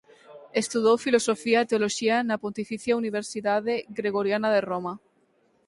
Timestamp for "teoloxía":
1.71-2.17